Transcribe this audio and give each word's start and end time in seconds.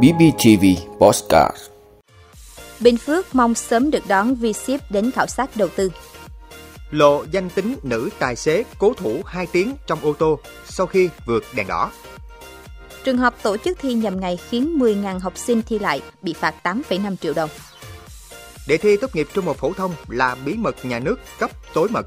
BBTV 0.00 0.64
Postcard 0.98 1.56
Bình 2.80 2.96
Phước 2.96 3.34
mong 3.34 3.54
sớm 3.54 3.90
được 3.90 4.06
đón 4.08 4.34
V-Ship 4.34 4.78
đến 4.90 5.10
khảo 5.10 5.26
sát 5.26 5.56
đầu 5.56 5.68
tư. 5.76 5.90
Lộ 6.90 7.24
danh 7.30 7.50
tính 7.50 7.76
nữ 7.82 8.10
tài 8.18 8.36
xế 8.36 8.64
cố 8.78 8.94
thủ 8.94 9.20
2 9.26 9.46
tiếng 9.46 9.74
trong 9.86 9.98
ô 10.02 10.12
tô 10.12 10.38
sau 10.68 10.86
khi 10.86 11.08
vượt 11.26 11.44
đèn 11.54 11.66
đỏ. 11.66 11.90
Trường 13.04 13.18
hợp 13.18 13.42
tổ 13.42 13.56
chức 13.56 13.78
thi 13.80 13.94
nhầm 13.94 14.20
ngày 14.20 14.36
khiến 14.36 14.78
10.000 14.78 15.18
học 15.18 15.38
sinh 15.38 15.62
thi 15.62 15.78
lại 15.78 16.02
bị 16.22 16.32
phạt 16.32 16.54
8,5 16.62 17.16
triệu 17.16 17.34
đồng. 17.34 17.50
Đề 18.68 18.76
thi 18.76 18.96
tốt 18.96 19.16
nghiệp 19.16 19.28
trung 19.34 19.44
học 19.44 19.56
phổ 19.56 19.72
thông 19.72 19.94
là 20.08 20.36
bí 20.44 20.54
mật 20.54 20.84
nhà 20.84 20.98
nước 20.98 21.16
cấp 21.38 21.50
tối 21.74 21.88
mật. 21.88 22.06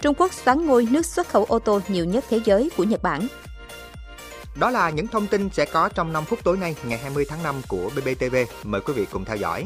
Trung 0.00 0.14
Quốc 0.14 0.32
xoán 0.32 0.66
ngôi 0.66 0.88
nước 0.90 1.06
xuất 1.06 1.28
khẩu 1.28 1.44
ô 1.44 1.58
tô 1.58 1.80
nhiều 1.88 2.04
nhất 2.04 2.24
thế 2.30 2.40
giới 2.44 2.70
của 2.76 2.84
Nhật 2.84 3.02
Bản. 3.02 3.26
Đó 4.54 4.70
là 4.70 4.90
những 4.90 5.06
thông 5.06 5.26
tin 5.26 5.48
sẽ 5.52 5.64
có 5.64 5.88
trong 5.88 6.12
5 6.12 6.24
phút 6.24 6.38
tối 6.44 6.56
nay 6.56 6.76
ngày 6.84 6.98
20 6.98 7.24
tháng 7.28 7.42
5 7.42 7.54
của 7.68 7.90
BBTV. 7.96 8.36
Mời 8.64 8.80
quý 8.80 8.92
vị 8.92 9.06
cùng 9.12 9.24
theo 9.24 9.36
dõi. 9.36 9.64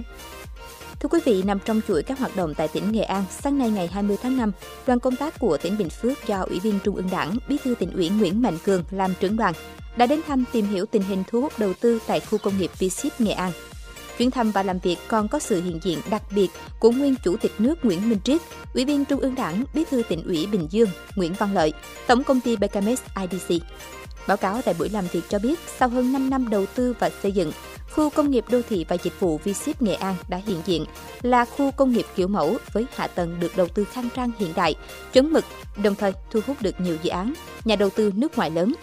Thưa 1.01 1.09
quý 1.09 1.21
vị, 1.25 1.43
nằm 1.43 1.59
trong 1.65 1.81
chuỗi 1.89 2.03
các 2.03 2.19
hoạt 2.19 2.37
động 2.37 2.55
tại 2.55 2.69
tỉnh 2.69 2.93
Nghệ 2.93 3.03
An, 3.03 3.25
sáng 3.31 3.59
nay 3.59 3.71
ngày 3.71 3.87
20 3.87 4.17
tháng 4.23 4.37
5, 4.37 4.53
đoàn 4.87 5.01
công 5.01 5.17
tác 5.17 5.39
của 5.39 5.57
tỉnh 5.57 5.79
Bình 5.79 5.91
Phước 5.91 6.27
do 6.27 6.43
Ủy 6.43 6.61
viên 6.61 6.79
Trung 6.85 6.97
ương 6.97 7.11
Đảng, 7.11 7.37
Bí 7.49 7.57
thư 7.65 7.75
tỉnh 7.75 7.91
ủy 7.91 8.09
Nguyễn 8.09 8.43
Mạnh 8.43 8.59
Cường 8.65 8.85
làm 8.91 9.15
trưởng 9.21 9.37
đoàn 9.37 9.55
đã 9.97 10.07
đến 10.07 10.21
thăm 10.27 10.45
tìm 10.53 10.67
hiểu 10.67 10.87
tình 10.87 11.03
hình 11.03 11.25
thu 11.27 11.41
hút 11.41 11.53
đầu 11.59 11.73
tư 11.81 11.99
tại 12.07 12.21
khu 12.21 12.39
công 12.39 12.59
nghiệp 12.59 12.71
v 12.81 12.85
Nghệ 13.19 13.33
An. 13.33 13.53
Chuyến 14.19 14.31
thăm 14.31 14.51
và 14.51 14.63
làm 14.63 14.79
việc 14.79 14.97
còn 15.09 15.29
có 15.29 15.39
sự 15.39 15.63
hiện 15.63 15.81
diện 15.83 15.99
đặc 16.11 16.23
biệt 16.35 16.49
của 16.81 16.91
nguyên 16.91 17.15
Chủ 17.25 17.37
tịch 17.37 17.53
nước 17.59 17.85
Nguyễn 17.85 18.09
Minh 18.09 18.19
Triết, 18.25 18.41
Ủy 18.75 18.85
viên 18.85 19.05
Trung 19.05 19.21
ương 19.21 19.35
Đảng, 19.35 19.65
Bí 19.75 19.85
thư 19.91 20.03
tỉnh 20.09 20.23
ủy 20.25 20.47
Bình 20.47 20.67
Dương 20.71 20.89
Nguyễn 21.17 21.35
Văn 21.39 21.55
Lợi, 21.55 21.73
Tổng 22.07 22.25
công 22.25 22.41
ty 22.41 22.57
BKMS 22.57 23.03
IDC. 23.23 23.65
Báo 24.29 24.37
cáo 24.37 24.63
tại 24.65 24.75
buổi 24.79 24.89
làm 24.89 25.05
việc 25.13 25.23
cho 25.29 25.39
biết, 25.39 25.61
sau 25.79 25.89
hơn 25.89 26.13
5 26.13 26.31
năm 26.31 26.49
đầu 26.49 26.67
tư 26.67 26.95
và 26.99 27.11
xây 27.23 27.33
dựng, 27.33 27.53
khu 27.91 28.11
công 28.11 28.31
nghiệp 28.31 28.45
đô 28.51 28.61
thị 28.69 28.87
và 28.89 28.97
dịch 29.03 29.21
vụ 29.21 29.39
v 29.39 29.49
Nghệ 29.81 29.95
An 29.95 30.15
đã 30.29 30.41
hiện 30.47 30.63
diện 30.65 30.85
là 31.23 31.45
khu 31.45 31.71
công 31.71 31.93
nghiệp 31.93 32.07
kiểu 32.17 32.29
mẫu 32.29 32.57
với 32.73 32.87
hạ 32.97 33.07
tầng 33.07 33.41
được 33.41 33.57
đầu 33.57 33.69
tư 33.69 33.85
khang 33.85 34.09
trang 34.17 34.31
hiện 34.39 34.53
đại, 34.57 34.75
chuẩn 35.13 35.33
mực, 35.33 35.45
đồng 35.83 35.95
thời 35.95 36.13
thu 36.31 36.41
hút 36.47 36.57
được 36.61 36.81
nhiều 36.81 36.97
dự 37.03 37.11
án, 37.11 37.35
nhà 37.65 37.77
đầu 37.77 37.91
tư 37.91 38.13
nước 38.15 38.37
ngoài 38.37 38.51
lớn. 38.51 38.75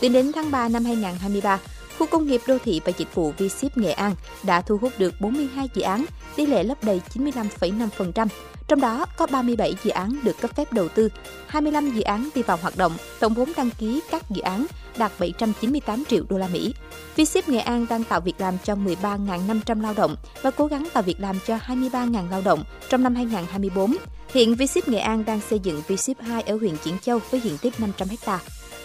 Tính 0.00 0.12
đến 0.12 0.32
tháng 0.32 0.50
3 0.50 0.68
năm 0.68 0.84
2023, 0.84 1.58
khu 2.00 2.06
công 2.06 2.26
nghiệp 2.26 2.40
đô 2.46 2.58
thị 2.58 2.80
và 2.84 2.92
dịch 2.98 3.14
vụ 3.14 3.32
v 3.38 3.42
Nghệ 3.74 3.92
An 3.92 4.14
đã 4.42 4.60
thu 4.60 4.78
hút 4.80 4.92
được 4.98 5.14
42 5.20 5.68
dự 5.74 5.82
án, 5.82 6.04
tỷ 6.36 6.46
lệ 6.46 6.62
lấp 6.62 6.84
đầy 6.84 7.00
95,5%, 7.14 8.26
trong 8.68 8.80
đó 8.80 9.06
có 9.16 9.26
37 9.26 9.74
dự 9.82 9.90
án 9.90 10.16
được 10.22 10.40
cấp 10.40 10.50
phép 10.56 10.72
đầu 10.72 10.88
tư, 10.88 11.08
25 11.46 11.90
dự 11.90 12.02
án 12.02 12.28
đi 12.34 12.42
vào 12.42 12.56
hoạt 12.62 12.76
động, 12.76 12.92
tổng 13.20 13.34
vốn 13.34 13.52
đăng 13.56 13.70
ký 13.78 14.00
các 14.10 14.30
dự 14.30 14.42
án 14.42 14.66
đạt 14.98 15.12
798 15.18 16.04
triệu 16.04 16.24
đô 16.28 16.38
la 16.38 16.48
Mỹ. 16.48 16.74
Vship 17.16 17.48
Nghệ 17.48 17.58
An 17.58 17.86
đang 17.90 18.04
tạo 18.04 18.20
việc 18.20 18.40
làm 18.40 18.58
cho 18.64 18.74
13.500 18.74 19.82
lao 19.82 19.94
động 19.94 20.16
và 20.42 20.50
cố 20.50 20.66
gắng 20.66 20.88
tạo 20.92 21.02
việc 21.02 21.20
làm 21.20 21.38
cho 21.46 21.56
23.000 21.56 22.30
lao 22.30 22.42
động 22.44 22.64
trong 22.88 23.02
năm 23.02 23.14
2024. 23.14 23.96
Hiện 24.34 24.54
Vship 24.54 24.88
Nghệ 24.88 24.98
An 24.98 25.24
đang 25.24 25.40
xây 25.50 25.58
dựng 25.58 25.82
Vship 25.88 26.20
2 26.20 26.42
ở 26.42 26.56
huyện 26.56 26.74
Diễn 26.84 26.98
Châu 26.98 27.18
với 27.30 27.40
diện 27.40 27.58
tích 27.58 27.80
500 27.80 28.08
ha. 28.26 28.38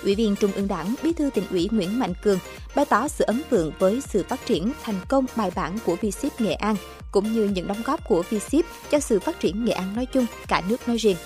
Ủy 0.03 0.15
viên 0.15 0.35
Trung 0.35 0.51
ương 0.55 0.67
Đảng, 0.67 0.95
Bí 1.03 1.13
thư 1.13 1.29
tỉnh 1.33 1.47
ủy 1.49 1.69
Nguyễn 1.71 1.99
Mạnh 1.99 2.13
Cường 2.23 2.39
bày 2.75 2.85
tỏ 2.85 3.07
sự 3.07 3.23
ấn 3.27 3.41
tượng 3.49 3.71
với 3.79 4.01
sự 4.01 4.23
phát 4.29 4.45
triển 4.45 4.71
thành 4.83 4.99
công 5.07 5.25
bài 5.35 5.51
bản 5.55 5.77
của 5.85 5.95
Vship 5.95 6.41
Nghệ 6.41 6.53
An 6.53 6.75
cũng 7.11 7.33
như 7.33 7.43
những 7.43 7.67
đóng 7.67 7.81
góp 7.85 8.07
của 8.07 8.23
Vship 8.29 8.66
cho 8.91 8.99
sự 8.99 9.19
phát 9.19 9.39
triển 9.39 9.66
Nghệ 9.66 9.71
An 9.71 9.95
nói 9.95 10.05
chung, 10.05 10.25
cả 10.47 10.61
nước 10.69 10.88
nói 10.88 10.97
riêng. 10.97 11.17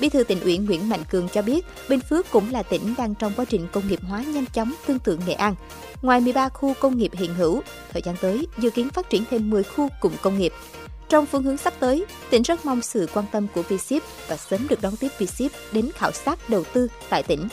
Bí 0.00 0.08
thư 0.08 0.24
tỉnh 0.24 0.40
ủy 0.40 0.58
Nguyễn 0.58 0.88
Mạnh 0.88 1.04
Cường 1.10 1.28
cho 1.28 1.42
biết, 1.42 1.66
Bình 1.88 2.00
Phước 2.00 2.30
cũng 2.30 2.52
là 2.52 2.62
tỉnh 2.62 2.94
đang 2.98 3.14
trong 3.14 3.32
quá 3.36 3.44
trình 3.44 3.66
công 3.72 3.88
nghiệp 3.88 4.00
hóa 4.02 4.22
nhanh 4.22 4.46
chóng 4.46 4.74
tương 4.86 4.98
tự 4.98 5.18
Nghệ 5.26 5.32
An. 5.32 5.54
Ngoài 6.02 6.20
13 6.20 6.48
khu 6.48 6.74
công 6.80 6.98
nghiệp 6.98 7.10
hiện 7.14 7.34
hữu, 7.34 7.62
thời 7.92 8.02
gian 8.02 8.16
tới 8.20 8.46
dự 8.58 8.70
kiến 8.70 8.90
phát 8.90 9.10
triển 9.10 9.24
thêm 9.30 9.50
10 9.50 9.62
khu 9.62 9.88
cụm 10.00 10.12
công 10.22 10.38
nghiệp. 10.38 10.52
Trong 11.08 11.26
phương 11.26 11.42
hướng 11.42 11.56
sắp 11.56 11.74
tới, 11.80 12.04
tỉnh 12.30 12.42
rất 12.42 12.66
mong 12.66 12.82
sự 12.82 13.08
quan 13.14 13.26
tâm 13.32 13.46
của 13.54 13.62
Vship 13.62 14.02
và 14.28 14.36
sớm 14.36 14.68
được 14.68 14.82
đón 14.82 14.96
tiếp 14.96 15.08
Vship 15.18 15.52
đến 15.72 15.90
khảo 15.94 16.12
sát 16.12 16.48
đầu 16.48 16.64
tư 16.72 16.88
tại 17.08 17.22
tỉnh. 17.22 17.48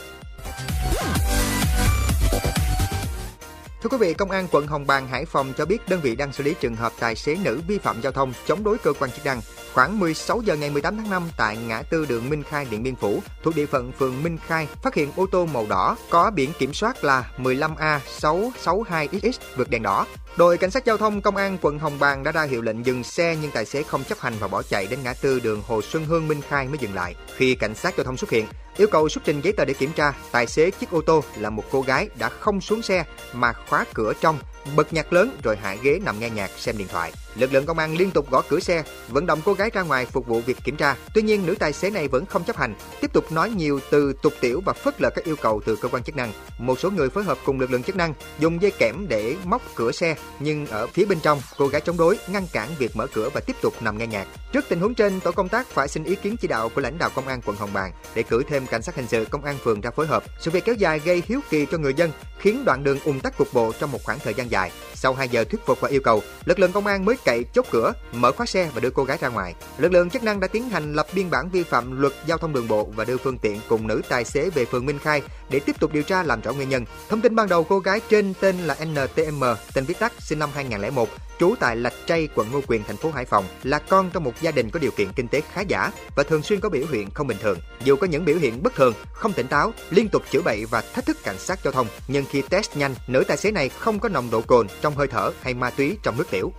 Thưa 3.84 3.90
quý 3.90 3.98
vị, 3.98 4.14
Công 4.14 4.32
an 4.32 4.48
quận 4.52 4.68
Hồng 4.68 4.88
Bàng, 4.88 5.08
Hải 5.08 5.26
Phòng 5.26 5.54
cho 5.58 5.66
biết 5.66 5.90
đơn 5.90 6.02
vị 6.02 6.16
đang 6.16 6.34
xử 6.34 6.44
lý 6.44 6.54
trường 6.60 6.76
hợp 6.76 6.94
tài 7.00 7.16
xế 7.16 7.36
nữ 7.36 7.62
vi 7.68 7.78
phạm 7.78 8.02
giao 8.02 8.12
thông 8.12 8.34
chống 8.48 8.64
đối 8.64 8.78
cơ 8.78 8.94
quan 9.00 9.12
chức 9.12 9.26
năng. 9.26 9.42
Khoảng 9.74 10.00
16 10.00 10.42
giờ 10.42 10.56
ngày 10.56 10.70
18 10.70 10.98
tháng 10.98 11.10
5 11.10 11.24
tại 11.38 11.58
ngã 11.68 11.82
tư 11.82 12.06
đường 12.10 12.30
Minh 12.30 12.44
Khai, 12.44 12.68
Điện 12.72 12.84
Biên 12.84 12.96
Phủ, 12.96 13.22
thuộc 13.44 13.56
địa 13.56 13.66
phận 13.66 13.92
phường 13.92 14.24
Minh 14.24 14.38
Khai, 14.48 14.68
phát 14.82 14.96
hiện 14.96 15.12
ô 15.16 15.26
tô 15.32 15.46
màu 15.46 15.66
đỏ 15.70 15.98
có 16.10 16.32
biển 16.32 16.50
kiểm 16.60 16.74
soát 16.74 17.04
là 17.04 17.32
15A662XX 17.38 19.32
vượt 19.56 19.70
đèn 19.70 19.84
đỏ. 19.84 20.06
Đội 20.38 20.58
cảnh 20.58 20.72
sát 20.72 20.86
giao 20.86 20.98
thông 20.98 21.22
công 21.22 21.36
an 21.36 21.58
quận 21.62 21.80
Hồng 21.80 22.00
Bàng 22.00 22.24
đã 22.24 22.32
ra 22.32 22.44
hiệu 22.44 22.62
lệnh 22.62 22.86
dừng 22.86 23.04
xe 23.04 23.38
nhưng 23.42 23.52
tài 23.52 23.66
xế 23.66 23.84
không 23.84 24.04
chấp 24.04 24.20
hành 24.20 24.34
và 24.40 24.48
bỏ 24.48 24.64
chạy 24.64 24.88
đến 24.88 25.00
ngã 25.04 25.14
tư 25.14 25.40
đường 25.40 25.62
Hồ 25.68 25.82
Xuân 25.82 26.06
Hương 26.06 26.28
Minh 26.28 26.42
Khai 26.50 26.68
mới 26.68 26.78
dừng 26.78 26.96
lại. 26.96 27.16
Khi 27.36 27.56
cảnh 27.56 27.76
sát 27.76 27.94
giao 27.98 28.04
thông 28.04 28.18
xuất 28.18 28.30
hiện, 28.30 28.46
yêu 28.78 28.88
cầu 28.92 29.10
xuất 29.10 29.24
trình 29.26 29.42
giấy 29.42 29.54
tờ 29.54 29.66
để 29.66 29.74
kiểm 29.74 29.92
tra, 29.96 30.14
tài 30.32 30.48
xế 30.48 30.72
chiếc 30.72 30.92
ô 30.92 31.02
tô 31.02 31.24
là 31.36 31.50
một 31.50 31.64
cô 31.72 31.82
gái 31.82 32.10
đã 32.20 32.30
không 32.30 32.62
xuống 32.62 32.82
xe 32.82 33.04
mà 33.34 33.54
khóa 33.54 33.86
cửa 33.94 34.14
trong 34.22 34.40
bật 34.76 34.94
nhạc 34.94 35.14
lớn 35.14 35.38
rồi 35.44 35.56
hạ 35.56 35.76
ghế 35.84 36.00
nằm 36.06 36.20
nghe 36.20 36.30
nhạc 36.30 36.52
xem 36.58 36.78
điện 36.78 36.88
thoại. 36.88 37.12
Lực 37.36 37.54
lượng 37.54 37.66
công 37.66 37.80
an 37.80 37.98
liên 37.98 38.12
tục 38.12 38.32
gõ 38.32 38.42
cửa 38.50 38.60
xe, 38.60 38.84
vận 39.10 39.26
động 39.26 39.42
cô 39.46 39.54
gái 39.54 39.70
ra 39.74 39.82
ngoài 39.82 40.06
phục 40.06 40.28
vụ 40.28 40.42
việc 40.42 40.58
kiểm 40.64 40.76
tra. 40.76 40.96
Tuy 41.14 41.22
nhiên, 41.22 41.46
nữ 41.46 41.56
tài 41.60 41.74
xế 41.74 41.90
này 41.90 42.08
vẫn 42.08 42.26
không 42.26 42.44
chấp 42.44 42.58
hành, 42.58 42.76
tiếp 43.02 43.14
tục 43.14 43.32
nói 43.32 43.50
nhiều 43.50 43.80
từ 43.92 44.14
tục 44.22 44.34
tiểu 44.42 44.62
và 44.66 44.74
phớt 44.74 45.02
lờ 45.02 45.10
các 45.10 45.26
yêu 45.26 45.36
cầu 45.36 45.62
từ 45.66 45.76
cơ 45.76 45.90
quan 45.90 46.04
chức 46.04 46.16
năng. 46.16 46.34
Một 46.60 46.80
số 46.80 46.92
người 46.92 47.10
phối 47.10 47.24
hợp 47.24 47.38
cùng 47.46 47.60
lực 47.60 47.72
lượng 47.72 47.84
chức 47.84 47.96
năng 47.96 48.14
dùng 48.40 48.62
dây 48.62 48.72
kẽm 48.72 49.06
để 49.08 49.36
móc 49.44 49.62
cửa 49.76 49.92
xe, 49.92 50.16
nhưng 50.40 50.68
ở 50.68 50.88
phía 50.88 51.06
bên 51.06 51.20
trong, 51.20 51.42
cô 51.58 51.68
gái 51.68 51.82
chống 51.82 51.98
đối 51.98 52.18
ngăn 52.28 52.48
cản 52.54 52.70
việc 52.80 52.96
mở 52.96 53.08
cửa 53.14 53.30
và 53.34 53.42
tiếp 53.42 53.56
tục 53.62 53.74
nằm 53.82 53.98
nghe 53.98 54.08
nhạc. 54.08 54.28
Trước 54.52 54.66
tình 54.70 54.80
huống 54.80 54.96
trên, 54.96 55.20
tổ 55.20 55.32
công 55.32 55.50
tác 55.50 55.68
phải 55.68 55.88
xin 55.88 56.04
ý 56.04 56.16
kiến 56.16 56.38
chỉ 56.38 56.48
đạo 56.48 56.70
của 56.70 56.82
lãnh 56.82 56.98
đạo 56.98 57.10
công 57.16 57.28
an 57.28 57.42
quận 57.46 57.58
Hồng 57.58 57.74
Bàng 57.74 57.92
để 58.16 58.24
cử 58.24 58.44
thêm 58.50 58.68
cảnh 58.68 58.82
sát 58.82 58.96
hình 58.96 59.08
sự 59.08 59.26
công 59.30 59.44
an 59.44 59.58
phường 59.64 59.82
ra 59.82 59.92
phối 59.92 60.08
hợp. 60.08 60.24
Sự 60.40 60.52
việc 60.52 60.66
kéo 60.66 60.76
dài 60.76 61.00
gây 61.00 61.24
hiếu 61.26 61.40
kỳ 61.50 61.66
cho 61.72 61.78
người 61.78 61.94
dân, 61.94 62.12
khiến 62.42 62.66
đoạn 62.66 62.84
đường 62.84 62.98
ùn 63.06 63.20
tắc 63.20 63.38
cục 63.38 63.54
bộ 63.54 63.72
trong 63.80 63.92
một 63.92 64.04
khoảng 64.04 64.20
thời 64.20 64.34
gian 64.34 64.52
dài. 64.52 64.72
Sau 64.94 65.14
2 65.14 65.30
giờ 65.30 65.44
thuyết 65.44 65.66
phục 65.66 65.82
và 65.82 65.90
yêu 65.90 66.02
cầu, 66.04 66.22
lực 66.46 66.60
lượng 66.60 66.72
công 66.72 66.88
an 66.88 67.06
mới 67.06 67.16
cậy 67.26 67.46
chốt 67.54 67.66
cửa, 67.72 67.94
mở 68.14 68.32
khóa 68.32 68.46
xe 68.46 68.70
và 68.74 68.80
đưa 68.80 68.90
cô 68.90 69.04
gái 69.04 69.18
ra 69.22 69.28
ngoài. 69.28 69.56
Lực 69.78 69.92
lượng 69.92 70.10
chức 70.10 70.24
năng 70.24 70.40
đã 70.40 70.48
tiến 70.48 70.70
hành 70.70 70.94
lập 70.94 71.08
biên 71.14 71.30
bản 71.30 71.50
vi 71.50 71.64
phạm 71.64 72.02
luật 72.02 72.14
giao 72.26 72.38
thông 72.38 72.54
đường 72.54 72.68
bộ 72.68 72.84
và 72.96 73.06
đưa 73.06 73.18
phương 73.18 73.38
tiện 73.38 73.60
cùng 73.70 73.88
nữ 73.88 74.02
tài 74.10 74.26
xế 74.26 74.50
về 74.50 74.66
phường 74.66 74.86
Minh 74.86 75.00
Khai 75.00 75.22
để 75.50 75.60
tiếp 75.60 75.80
tục 75.80 75.94
điều 75.94 76.04
tra 76.04 76.24
làm 76.24 76.42
rõ 76.42 76.54
nguyên 76.54 76.70
nhân. 76.70 76.86
Thông 77.10 77.22
tin 77.22 77.36
ban 77.36 77.50
đầu 77.50 77.64
cô 77.64 77.80
gái 77.80 78.00
trên 78.10 78.34
tên 78.40 78.58
là 78.58 78.78
NTM, 78.86 79.44
tên 79.74 79.86
viết 79.86 80.00
tắt, 80.00 80.14
sinh 80.20 80.40
năm 80.40 80.50
2001, 80.54 81.10
trú 81.42 81.56
tại 81.60 81.76
Lạch 81.76 81.94
Tray, 82.08 82.28
quận 82.36 82.52
Ngô 82.52 82.62
Quyền, 82.68 82.84
thành 82.84 82.98
phố 82.98 83.12
Hải 83.12 83.26
Phòng, 83.26 83.46
là 83.64 83.80
con 83.80 84.10
trong 84.14 84.24
một 84.24 84.42
gia 84.42 84.52
đình 84.52 84.70
có 84.70 84.80
điều 84.80 84.92
kiện 84.92 85.08
kinh 85.16 85.28
tế 85.28 85.42
khá 85.42 85.62
giả 85.62 85.92
và 86.16 86.24
thường 86.24 86.42
xuyên 86.42 86.60
có 86.60 86.70
biểu 86.70 86.86
hiện 86.92 87.10
không 87.14 87.28
bình 87.28 87.38
thường. 87.42 87.58
Dù 87.84 87.96
có 87.96 88.08
những 88.08 88.26
biểu 88.26 88.38
hiện 88.38 88.64
bất 88.64 88.76
thường, 88.76 88.94
không 89.14 89.34
tỉnh 89.34 89.48
táo, 89.48 89.74
liên 89.90 90.10
tục 90.10 90.24
chữa 90.32 90.42
bậy 90.42 90.66
và 90.66 90.82
thách 90.82 91.06
thức 91.06 91.18
cảnh 91.24 91.40
sát 91.40 91.60
giao 91.64 91.72
thông, 91.72 91.88
nhưng 92.08 92.26
khi 92.30 92.42
test 92.42 92.78
nhanh, 92.78 92.96
nữ 93.08 93.24
tài 93.28 93.38
xế 93.38 93.52
này 93.52 93.70
không 93.70 94.00
có 94.00 94.10
nồng 94.10 94.30
độ 94.32 94.42
cồn 94.42 94.68
trong 94.82 94.96
hơi 94.96 95.08
thở 95.08 95.32
hay 95.42 95.54
ma 95.54 95.70
túy 95.70 95.98
trong 96.04 96.18
nước 96.18 96.32
tiểu. 96.32 96.52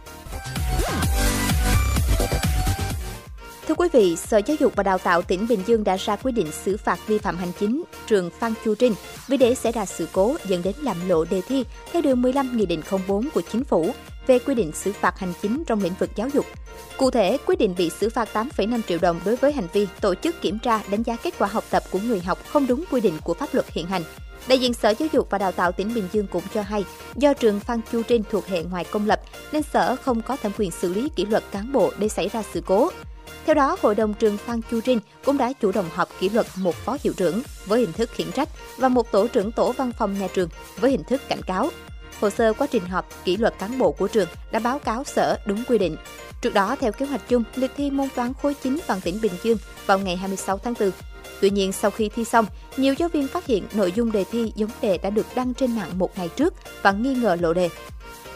Thưa 3.68 3.74
quý 3.74 3.88
vị, 3.92 4.16
Sở 4.16 4.40
Giáo 4.46 4.56
dục 4.60 4.72
và 4.76 4.82
Đào 4.82 4.98
tạo 4.98 5.22
tỉnh 5.22 5.48
Bình 5.48 5.60
Dương 5.66 5.84
đã 5.84 5.96
ra 5.96 6.16
quyết 6.16 6.32
định 6.32 6.52
xử 6.64 6.76
phạt 6.76 6.98
vi 7.06 7.18
phạm 7.18 7.36
hành 7.36 7.52
chính 7.60 7.82
trường 8.06 8.30
Phan 8.30 8.54
Chu 8.64 8.74
Trinh 8.74 8.94
vì 9.28 9.36
để 9.36 9.54
xảy 9.54 9.72
ra 9.72 9.86
sự 9.86 10.08
cố 10.12 10.36
dẫn 10.44 10.62
đến 10.62 10.74
làm 10.82 11.08
lộ 11.08 11.24
đề 11.24 11.40
thi 11.48 11.64
theo 11.92 12.02
điều 12.02 12.16
15 12.16 12.56
Nghị 12.56 12.66
định 12.66 12.82
04 13.06 13.30
của 13.30 13.42
Chính 13.52 13.64
phủ 13.64 13.92
về 14.26 14.38
quy 14.38 14.54
định 14.54 14.72
xử 14.72 14.92
phạt 14.92 15.18
hành 15.18 15.32
chính 15.42 15.64
trong 15.66 15.82
lĩnh 15.82 15.94
vực 15.98 16.10
giáo 16.14 16.28
dục. 16.28 16.46
Cụ 16.96 17.10
thể, 17.10 17.38
quyết 17.46 17.58
định 17.58 17.74
bị 17.78 17.90
xử 17.90 18.10
phạt 18.10 18.28
8,5 18.32 18.80
triệu 18.88 18.98
đồng 19.02 19.20
đối 19.24 19.36
với 19.36 19.52
hành 19.52 19.68
vi 19.72 19.86
tổ 20.00 20.14
chức 20.14 20.40
kiểm 20.40 20.58
tra 20.58 20.82
đánh 20.90 21.02
giá 21.02 21.16
kết 21.16 21.34
quả 21.38 21.48
học 21.48 21.64
tập 21.70 21.82
của 21.90 21.98
người 21.98 22.20
học 22.20 22.38
không 22.48 22.66
đúng 22.66 22.84
quy 22.90 23.00
định 23.00 23.14
của 23.24 23.34
pháp 23.34 23.54
luật 23.54 23.66
hiện 23.70 23.86
hành. 23.86 24.02
Đại 24.48 24.58
diện 24.58 24.74
Sở 24.74 24.90
Giáo 24.98 25.08
dục 25.12 25.30
và 25.30 25.38
Đào 25.38 25.52
tạo 25.52 25.72
tỉnh 25.72 25.94
Bình 25.94 26.08
Dương 26.12 26.26
cũng 26.26 26.42
cho 26.54 26.62
hay, 26.62 26.84
do 27.16 27.34
trường 27.34 27.60
Phan 27.60 27.80
Chu 27.92 28.02
Trinh 28.02 28.22
thuộc 28.30 28.46
hệ 28.46 28.62
ngoài 28.62 28.84
công 28.90 29.06
lập 29.06 29.20
nên 29.52 29.62
Sở 29.62 29.96
không 29.96 30.22
có 30.22 30.36
thẩm 30.36 30.52
quyền 30.58 30.70
xử 30.70 30.94
lý 30.94 31.08
kỷ 31.08 31.24
luật 31.24 31.44
cán 31.50 31.72
bộ 31.72 31.92
để 31.98 32.08
xảy 32.08 32.28
ra 32.28 32.42
sự 32.52 32.62
cố. 32.66 32.90
Theo 33.46 33.54
đó, 33.54 33.76
Hội 33.82 33.94
đồng 33.94 34.14
trường 34.14 34.36
Phan 34.36 34.60
Chu 34.70 34.80
Trinh 34.80 34.98
cũng 35.24 35.38
đã 35.38 35.52
chủ 35.52 35.72
động 35.72 35.86
họp 35.94 36.08
kỷ 36.20 36.28
luật 36.28 36.46
một 36.56 36.74
phó 36.74 36.96
hiệu 37.02 37.12
trưởng 37.16 37.42
với 37.66 37.80
hình 37.80 37.92
thức 37.92 38.10
khiển 38.14 38.32
trách 38.32 38.48
và 38.76 38.88
một 38.88 39.12
tổ 39.12 39.28
trưởng 39.28 39.52
tổ 39.52 39.72
văn 39.72 39.92
phòng 39.98 40.18
nhà 40.18 40.28
trường 40.34 40.48
với 40.80 40.90
hình 40.90 41.04
thức 41.04 41.22
cảnh 41.28 41.42
cáo. 41.42 41.70
Hồ 42.22 42.30
sơ 42.30 42.52
quá 42.52 42.66
trình 42.66 42.84
họp 42.84 43.08
kỷ 43.24 43.36
luật 43.36 43.54
cán 43.58 43.78
bộ 43.78 43.92
của 43.92 44.08
trường 44.08 44.28
đã 44.50 44.58
báo 44.58 44.78
cáo 44.78 45.04
sở 45.04 45.38
đúng 45.46 45.64
quy 45.68 45.78
định. 45.78 45.96
Trước 46.40 46.54
đó, 46.54 46.76
theo 46.80 46.92
kế 46.92 47.06
hoạch 47.06 47.28
chung, 47.28 47.44
lịch 47.54 47.70
thi 47.76 47.90
môn 47.90 48.08
toán 48.14 48.32
khối 48.42 48.54
9 48.54 48.78
toàn 48.86 49.00
tỉnh 49.00 49.20
Bình 49.20 49.32
Dương 49.42 49.58
vào 49.86 49.98
ngày 49.98 50.16
26 50.16 50.58
tháng 50.58 50.74
4. 50.80 50.90
Tuy 51.40 51.50
nhiên, 51.50 51.72
sau 51.72 51.90
khi 51.90 52.08
thi 52.08 52.24
xong, 52.24 52.46
nhiều 52.76 52.94
giáo 52.94 53.08
viên 53.08 53.28
phát 53.28 53.46
hiện 53.46 53.64
nội 53.74 53.92
dung 53.92 54.12
đề 54.12 54.24
thi 54.24 54.52
giống 54.54 54.70
đề 54.80 54.98
đã 54.98 55.10
được 55.10 55.26
đăng 55.34 55.54
trên 55.54 55.76
mạng 55.76 55.98
một 55.98 56.18
ngày 56.18 56.28
trước 56.28 56.54
và 56.82 56.92
nghi 56.92 57.14
ngờ 57.14 57.36
lộ 57.40 57.52
đề. 57.52 57.68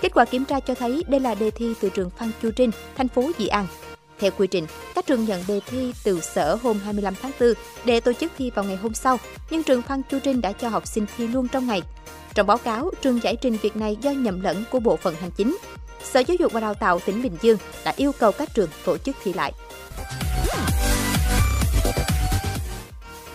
Kết 0.01 0.15
quả 0.15 0.25
kiểm 0.25 0.45
tra 0.45 0.61
cho 0.61 0.75
thấy 0.75 1.05
đây 1.09 1.21
là 1.21 1.35
đề 1.35 1.51
thi 1.51 1.75
từ 1.81 1.91
trường 1.91 2.11
Phan 2.11 2.31
Chu 2.43 2.51
Trinh, 2.51 2.71
thành 2.97 3.09
phố 3.09 3.31
Dị 3.39 3.47
An. 3.47 3.67
Theo 4.19 4.31
quy 4.39 4.47
trình, 4.47 4.67
các 4.95 5.07
trường 5.07 5.25
nhận 5.25 5.45
đề 5.49 5.61
thi 5.67 5.93
từ 6.05 6.21
sở 6.21 6.59
hôm 6.63 6.79
25 6.85 7.15
tháng 7.23 7.33
4 7.41 7.53
để 7.85 8.01
tổ 8.01 8.13
chức 8.13 8.33
thi 8.39 8.51
vào 8.51 8.65
ngày 8.65 8.77
hôm 8.77 8.95
sau, 8.95 9.19
nhưng 9.51 9.63
trường 9.63 9.83
Phan 9.83 10.03
Chu 10.11 10.19
Trinh 10.19 10.41
đã 10.41 10.53
cho 10.53 10.69
học 10.69 10.87
sinh 10.87 11.07
thi 11.17 11.27
luôn 11.27 11.49
trong 11.49 11.67
ngày. 11.67 11.83
Trong 12.35 12.47
báo 12.47 12.59
cáo, 12.59 12.91
trường 13.03 13.23
giải 13.23 13.37
trình 13.37 13.57
việc 13.63 13.77
này 13.77 13.97
do 14.01 14.11
nhầm 14.11 14.41
lẫn 14.41 14.65
của 14.71 14.81
Bộ 14.81 14.97
phận 14.97 15.15
Hành 15.15 15.31
chính. 15.31 15.57
Sở 16.03 16.21
Giáo 16.21 16.37
dục 16.41 16.53
và 16.53 16.61
Đào 16.61 16.75
tạo 16.75 17.01
tỉnh 17.07 17.23
Bình 17.23 17.37
Dương 17.43 17.59
đã 17.85 17.95
yêu 17.97 18.13
cầu 18.19 18.33
các 18.33 18.55
trường 18.55 18.69
tổ 18.85 18.99
chức 18.99 19.17
thi 19.25 19.33
lại. 19.33 19.53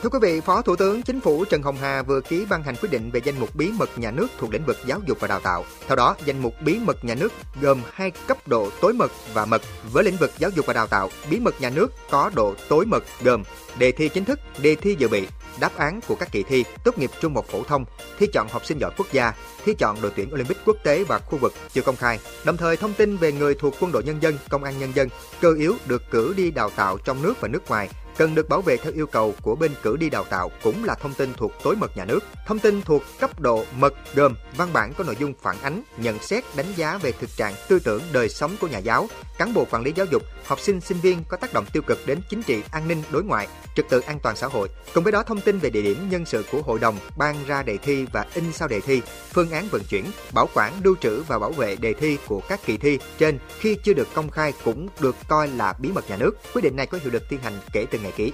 Thưa 0.03 0.09
quý 0.09 0.19
vị, 0.21 0.41
Phó 0.41 0.61
Thủ 0.61 0.75
tướng 0.75 1.01
Chính 1.01 1.21
phủ 1.21 1.45
Trần 1.45 1.61
Hồng 1.61 1.77
Hà 1.81 2.01
vừa 2.01 2.21
ký 2.21 2.45
ban 2.49 2.63
hành 2.63 2.75
quyết 2.81 2.89
định 2.91 3.11
về 3.11 3.21
danh 3.23 3.39
mục 3.39 3.55
bí 3.55 3.71
mật 3.71 3.89
nhà 3.97 4.11
nước 4.11 4.27
thuộc 4.37 4.53
lĩnh 4.53 4.65
vực 4.65 4.77
giáo 4.85 4.99
dục 5.05 5.19
và 5.19 5.27
đào 5.27 5.39
tạo. 5.39 5.65
Theo 5.87 5.95
đó, 5.95 6.15
danh 6.25 6.39
mục 6.39 6.53
bí 6.61 6.79
mật 6.79 7.05
nhà 7.05 7.15
nước 7.15 7.31
gồm 7.61 7.81
hai 7.91 8.11
cấp 8.27 8.47
độ 8.47 8.69
tối 8.81 8.93
mật 8.93 9.11
và 9.33 9.45
mật. 9.45 9.61
Với 9.91 10.03
lĩnh 10.03 10.17
vực 10.17 10.31
giáo 10.37 10.49
dục 10.49 10.65
và 10.65 10.73
đào 10.73 10.87
tạo, 10.87 11.09
bí 11.29 11.39
mật 11.39 11.61
nhà 11.61 11.69
nước 11.69 11.91
có 12.09 12.31
độ 12.35 12.55
tối 12.69 12.85
mật 12.85 13.03
gồm 13.23 13.43
đề 13.77 13.91
thi 13.91 14.09
chính 14.09 14.25
thức, 14.25 14.39
đề 14.61 14.75
thi 14.75 14.95
dự 14.99 15.07
bị, 15.07 15.27
đáp 15.59 15.77
án 15.77 15.99
của 16.07 16.15
các 16.15 16.31
kỳ 16.31 16.43
thi 16.43 16.63
tốt 16.83 16.97
nghiệp 16.97 17.11
trung 17.21 17.35
học 17.35 17.45
phổ 17.51 17.63
thông, 17.63 17.85
thi 18.19 18.27
chọn 18.33 18.47
học 18.51 18.65
sinh 18.65 18.77
giỏi 18.77 18.91
quốc 18.97 19.07
gia, 19.11 19.33
thi 19.65 19.73
chọn 19.73 20.01
đội 20.01 20.11
tuyển 20.15 20.33
Olympic 20.33 20.57
quốc 20.65 20.77
tế 20.83 21.03
và 21.03 21.19
khu 21.19 21.37
vực 21.37 21.53
chưa 21.73 21.81
công 21.81 21.95
khai. 21.95 22.19
Đồng 22.45 22.57
thời 22.57 22.77
thông 22.77 22.93
tin 22.93 23.17
về 23.17 23.31
người 23.31 23.55
thuộc 23.55 23.73
quân 23.79 23.91
đội 23.91 24.03
nhân 24.03 24.21
dân, 24.21 24.37
công 24.49 24.63
an 24.63 24.79
nhân 24.79 24.91
dân 24.95 25.09
cơ 25.41 25.53
yếu 25.53 25.75
được 25.85 26.01
cử 26.11 26.33
đi 26.37 26.51
đào 26.51 26.69
tạo 26.69 26.97
trong 26.97 27.21
nước 27.21 27.33
và 27.41 27.47
nước 27.47 27.69
ngoài 27.69 27.89
cần 28.17 28.35
được 28.35 28.49
bảo 28.49 28.61
vệ 28.61 28.77
theo 28.77 28.93
yêu 28.93 29.07
cầu 29.07 29.33
của 29.41 29.55
bên 29.55 29.71
cử 29.83 29.97
đi 29.97 30.09
đào 30.09 30.23
tạo 30.23 30.51
cũng 30.63 30.83
là 30.83 30.95
thông 30.95 31.13
tin 31.13 31.33
thuộc 31.33 31.51
tối 31.63 31.75
mật 31.75 31.97
nhà 31.97 32.05
nước. 32.05 32.19
Thông 32.47 32.59
tin 32.59 32.81
thuộc 32.81 33.03
cấp 33.19 33.39
độ 33.39 33.65
mật 33.77 33.93
gồm 34.15 34.35
văn 34.57 34.69
bản 34.73 34.93
có 34.97 35.03
nội 35.03 35.15
dung 35.19 35.33
phản 35.41 35.55
ánh, 35.61 35.81
nhận 35.97 36.19
xét, 36.19 36.43
đánh 36.55 36.73
giá 36.75 36.97
về 36.97 37.11
thực 37.11 37.29
trạng 37.37 37.53
tư 37.67 37.79
tưởng 37.79 38.01
đời 38.13 38.29
sống 38.29 38.55
của 38.59 38.67
nhà 38.67 38.77
giáo, 38.77 39.07
cán 39.37 39.53
bộ 39.53 39.65
quản 39.71 39.83
lý 39.83 39.93
giáo 39.95 40.05
dục, 40.05 40.23
học 40.45 40.59
sinh 40.59 40.81
sinh 40.81 40.99
viên 40.99 41.23
có 41.27 41.37
tác 41.37 41.53
động 41.53 41.65
tiêu 41.73 41.83
cực 41.87 41.99
đến 42.05 42.19
chính 42.29 42.43
trị, 42.43 42.63
an 42.71 42.87
ninh, 42.87 43.03
đối 43.11 43.23
ngoại, 43.23 43.47
trật 43.75 43.89
tự 43.89 43.99
an 43.99 44.19
toàn 44.23 44.35
xã 44.35 44.47
hội. 44.47 44.69
Cùng 44.93 45.03
với 45.03 45.11
đó 45.11 45.23
thông 45.23 45.41
tin 45.41 45.59
về 45.59 45.69
địa 45.69 45.81
điểm 45.81 46.09
nhân 46.09 46.25
sự 46.25 46.45
của 46.51 46.61
hội 46.61 46.79
đồng 46.79 46.97
ban 47.17 47.35
ra 47.47 47.63
đề 47.63 47.77
thi 47.77 48.05
và 48.13 48.25
in 48.33 48.53
sau 48.53 48.67
đề 48.67 48.79
thi, 48.79 49.01
phương 49.33 49.51
án 49.51 49.67
vận 49.71 49.83
chuyển, 49.83 50.05
bảo 50.33 50.49
quản, 50.53 50.73
lưu 50.83 50.95
trữ 51.01 51.21
và 51.21 51.39
bảo 51.39 51.51
vệ 51.51 51.75
đề 51.75 51.93
thi 51.93 52.17
của 52.27 52.41
các 52.49 52.59
kỳ 52.65 52.77
thi 52.77 52.99
trên 53.17 53.39
khi 53.59 53.77
chưa 53.83 53.93
được 53.93 54.07
công 54.13 54.29
khai 54.29 54.53
cũng 54.63 54.87
được 54.99 55.15
coi 55.27 55.47
là 55.47 55.73
bí 55.79 55.89
mật 55.91 56.09
nhà 56.09 56.17
nước. 56.17 56.31
Quyết 56.53 56.61
định 56.61 56.75
này 56.75 56.87
có 56.87 56.97
hiệu 57.03 57.11
lực 57.13 57.23
thi 57.29 57.37
hành 57.43 57.53
kể 57.73 57.85
từ 57.91 57.99
ngày 58.03 58.11
ký. 58.17 58.31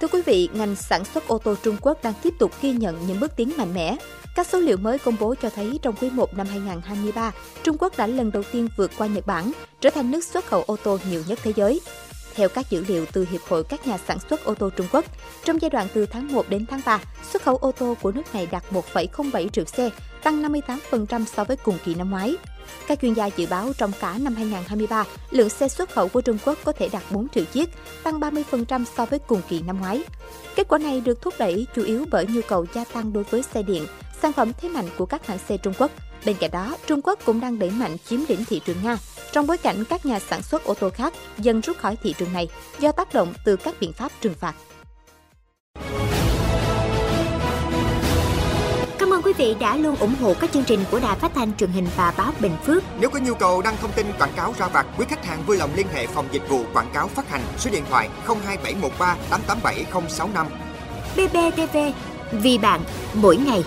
Thưa 0.00 0.08
quý 0.08 0.22
vị, 0.26 0.48
ngành 0.54 0.76
sản 0.76 1.04
xuất 1.04 1.28
ô 1.28 1.38
tô 1.38 1.54
Trung 1.62 1.76
Quốc 1.80 2.02
đang 2.02 2.14
tiếp 2.22 2.34
tục 2.38 2.52
ghi 2.62 2.72
nhận 2.72 3.06
những 3.06 3.20
bước 3.20 3.36
tiến 3.36 3.52
mạnh 3.56 3.74
mẽ. 3.74 3.96
Các 4.36 4.46
số 4.46 4.60
liệu 4.60 4.76
mới 4.76 4.98
công 4.98 5.16
bố 5.20 5.34
cho 5.42 5.50
thấy 5.50 5.78
trong 5.82 5.94
quý 6.00 6.10
1 6.10 6.34
năm 6.34 6.46
2023, 6.46 7.32
Trung 7.62 7.76
Quốc 7.78 7.96
đã 7.96 8.06
lần 8.06 8.32
đầu 8.32 8.42
tiên 8.52 8.68
vượt 8.76 8.90
qua 8.98 9.06
Nhật 9.06 9.26
Bản, 9.26 9.52
trở 9.80 9.90
thành 9.90 10.10
nước 10.10 10.24
xuất 10.24 10.46
khẩu 10.46 10.62
ô 10.62 10.76
tô 10.82 10.98
nhiều 11.10 11.22
nhất 11.28 11.38
thế 11.42 11.52
giới. 11.56 11.80
Theo 12.36 12.48
các 12.48 12.70
dữ 12.70 12.84
liệu 12.88 13.06
từ 13.12 13.26
Hiệp 13.30 13.40
hội 13.48 13.64
các 13.64 13.86
nhà 13.86 13.98
sản 13.98 14.18
xuất 14.30 14.44
ô 14.44 14.54
tô 14.54 14.70
Trung 14.70 14.86
Quốc, 14.92 15.04
trong 15.44 15.62
giai 15.62 15.70
đoạn 15.70 15.86
từ 15.94 16.06
tháng 16.06 16.32
1 16.32 16.48
đến 16.48 16.66
tháng 16.66 16.80
3, 16.86 17.00
xuất 17.32 17.42
khẩu 17.42 17.56
ô 17.56 17.72
tô 17.72 17.96
của 18.02 18.12
nước 18.12 18.34
này 18.34 18.48
đạt 18.50 18.64
1,07 18.70 19.48
triệu 19.48 19.64
xe, 19.64 19.90
tăng 20.22 20.42
58% 20.42 21.24
so 21.24 21.44
với 21.44 21.56
cùng 21.56 21.78
kỳ 21.84 21.94
năm 21.94 22.10
ngoái. 22.10 22.36
Các 22.86 22.98
chuyên 23.02 23.14
gia 23.14 23.26
dự 23.26 23.46
báo 23.46 23.72
trong 23.78 23.92
cả 24.00 24.18
năm 24.18 24.34
2023, 24.34 25.04
lượng 25.30 25.48
xe 25.48 25.68
xuất 25.68 25.90
khẩu 25.90 26.08
của 26.08 26.20
Trung 26.20 26.38
Quốc 26.44 26.58
có 26.64 26.72
thể 26.72 26.88
đạt 26.88 27.02
4 27.10 27.28
triệu 27.28 27.44
chiếc, 27.44 27.70
tăng 28.02 28.20
30% 28.20 28.84
so 28.96 29.06
với 29.06 29.18
cùng 29.18 29.40
kỳ 29.48 29.60
năm 29.60 29.80
ngoái. 29.80 30.02
Kết 30.56 30.68
quả 30.68 30.78
này 30.78 31.00
được 31.00 31.22
thúc 31.22 31.34
đẩy 31.38 31.66
chủ 31.74 31.82
yếu 31.82 32.04
bởi 32.10 32.26
nhu 32.26 32.40
cầu 32.48 32.66
gia 32.74 32.84
tăng 32.84 33.12
đối 33.12 33.24
với 33.24 33.42
xe 33.42 33.62
điện, 33.62 33.86
sản 34.22 34.32
phẩm 34.32 34.52
thế 34.60 34.68
mạnh 34.68 34.88
của 34.98 35.06
các 35.06 35.26
hãng 35.26 35.38
xe 35.48 35.56
Trung 35.56 35.74
Quốc. 35.78 35.90
Bên 36.24 36.36
cạnh 36.40 36.50
đó, 36.50 36.76
Trung 36.86 37.00
Quốc 37.02 37.18
cũng 37.24 37.40
đang 37.40 37.58
đẩy 37.58 37.70
mạnh 37.70 37.96
chiếm 38.06 38.20
lĩnh 38.28 38.44
thị 38.44 38.60
trường 38.66 38.76
Nga, 38.84 38.98
trong 39.34 39.46
bối 39.46 39.58
cảnh 39.58 39.84
các 39.88 40.06
nhà 40.06 40.18
sản 40.18 40.42
xuất 40.42 40.64
ô 40.64 40.74
tô 40.74 40.90
khác 40.90 41.12
dần 41.38 41.60
rút 41.60 41.76
khỏi 41.78 41.96
thị 42.02 42.14
trường 42.18 42.32
này 42.32 42.48
do 42.78 42.92
tác 42.92 43.14
động 43.14 43.32
từ 43.44 43.56
các 43.56 43.74
biện 43.80 43.92
pháp 43.92 44.12
trừng 44.20 44.34
phạt. 44.34 44.54
Cảm 48.98 49.10
ơn 49.10 49.22
quý 49.22 49.32
vị 49.32 49.54
đã 49.60 49.76
luôn 49.76 49.96
ủng 49.96 50.14
hộ 50.20 50.34
các 50.40 50.52
chương 50.52 50.64
trình 50.64 50.80
của 50.90 51.00
Đài 51.00 51.18
Phát 51.18 51.32
thanh 51.34 51.56
truyền 51.56 51.70
hình 51.70 51.86
và 51.96 52.14
báo 52.16 52.32
Bình 52.40 52.56
Phước. 52.64 52.82
Nếu 53.00 53.10
có 53.10 53.18
nhu 53.18 53.34
cầu 53.34 53.62
đăng 53.62 53.76
thông 53.76 53.92
tin 53.92 54.06
quảng 54.18 54.32
cáo 54.36 54.54
ra 54.58 54.68
vặt, 54.68 54.86
quý 54.98 55.06
khách 55.08 55.24
hàng 55.26 55.42
vui 55.46 55.56
lòng 55.56 55.70
liên 55.76 55.86
hệ 55.94 56.06
phòng 56.06 56.26
dịch 56.32 56.48
vụ 56.48 56.64
quảng 56.72 56.90
cáo 56.94 57.08
phát 57.08 57.30
hành 57.30 57.42
số 57.58 57.70
điện 57.70 57.84
thoại 57.90 58.08
02713 58.26 59.16
887065. 59.30 60.46
BBTV, 61.16 61.76
vì 62.32 62.58
bạn, 62.58 62.80
mỗi 63.14 63.36
ngày. 63.36 63.64